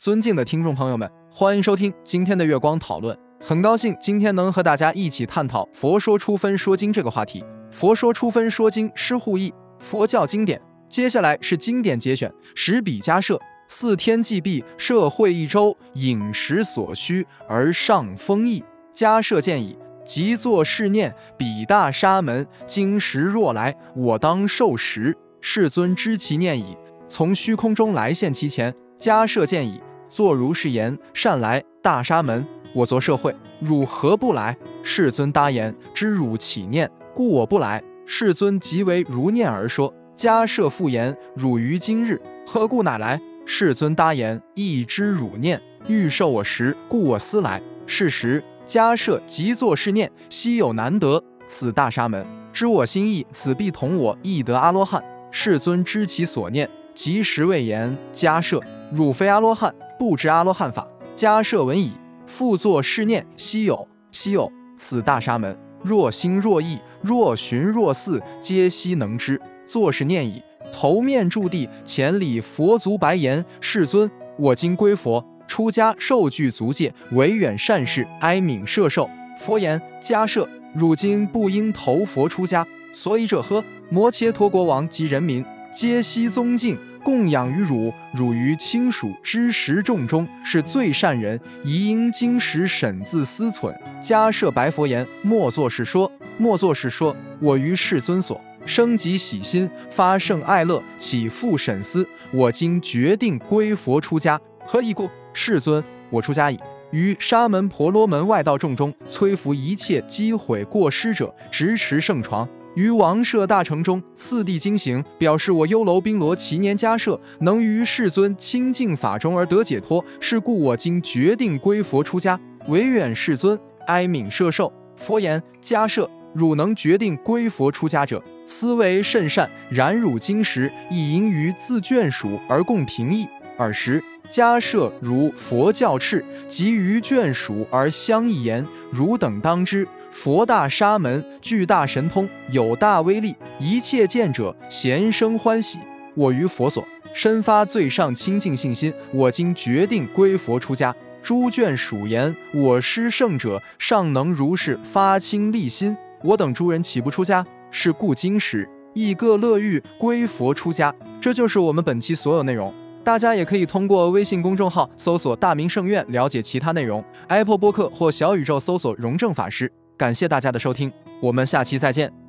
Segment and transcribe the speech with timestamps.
[0.00, 3.14] 尊敬的听众朋友们，欢迎收听今天的月光讨论。
[3.38, 7.44] 很高兴今天能和大家一起探讨“佛说出分说经”这个话题。
[7.70, 10.58] 佛说出分说经，师护译，佛教经典。
[10.88, 18.64] 接下来是经典节选，十比迦舍，四天既毕，社会一周，饮食所需而上丰益。
[18.94, 19.76] 迦舍见矣，
[20.06, 25.14] 即作是念：彼大沙门，今时若来，我当受食。
[25.42, 26.74] 世尊知其念矣，
[27.06, 28.74] 从虚空中来现其前。
[28.98, 34.56] 迦舍见矣，作如是言：善来，大沙门，我作社会，汝何不来？
[34.82, 37.80] 世尊答言：知汝起念，故我不来。
[38.06, 39.94] 世尊即为如念而说。
[40.16, 43.20] 迦舍复言：汝于今日何故乃来？
[43.46, 47.62] 世尊答言：亦知汝念，欲受我食，故我思来。
[47.86, 55.02] 是时，迦舍即作是念：希有难得，此大沙门知我心意，此必同我亦得阿罗汉。
[55.30, 58.60] 世尊知其所念，即时谓言：迦舍。
[58.92, 60.88] 汝非阿罗汉，不知阿罗汉法。
[61.14, 61.92] 迦舍闻已，
[62.26, 64.50] 复作是念：希有，希有！
[64.78, 69.38] 此大沙门，若心若意，若寻若似，皆悉能知。
[69.66, 79.06] 作是念已，头面住地，前礼佛足白言：世尊，我今归佛，出家受具足戒，唯远善事，哀悯摄受。
[79.38, 83.62] 佛言：迦舍，汝今不应投佛出家，所以者何？
[83.90, 86.76] 摩羯陀国王及人民，皆悉宗敬。
[87.02, 93.74] 供养于汝，汝于亲属之识众中是最善人，宜应经时审自思忖。
[94.02, 97.16] 迦设白佛言：莫作是说，莫作是说。
[97.40, 102.06] 我于世尊所生极喜心，发圣爱乐，起复审思。
[102.32, 105.08] 我今决定归佛出家，何以故？
[105.32, 106.60] 世尊，我出家矣。
[106.90, 112.46] 于沙门婆罗门外道众中，摧伏一切击毁过失者，执持圣床。
[112.74, 123.58] 于王舍大城中，次第经行，表示我优楼宾罗祈年迦舍能于世尊清净法中而得解脱，是故我今决定归佛出家，唯愿世尊
[123.88, 124.72] 哀悯摄受。
[124.96, 129.50] 佛言：迦舍，汝能决定归佛出家者，思维甚善。
[129.68, 133.26] 然汝今时亦应于自眷属而共平易。
[133.58, 139.86] 尔时迦舍如佛教敕，及于眷属而相一言，汝等当知。
[140.12, 145.78] 佛大沙门，具大神通，有大威力，一切见者咸生欢喜。
[146.14, 150.94] 我于佛所深发最上清净信心，我今决定归佛出家。
[151.22, 157.46] 诸眷属言：我师圣者尚能如是发清立心，我等诸人岂不出家？
[157.70, 160.94] 是故今时亦各乐欲归佛出家。
[161.20, 162.72] 这就是我们本期所有内容。
[163.04, 167.02] 大家也可以通过微信公众号搜索“大明圣院”了解其他内容。
[167.28, 169.70] Apple 播客或小宇宙搜索“荣正法师”。
[170.00, 170.90] 感谢大家的收听，
[171.20, 172.19] 我们下期再见。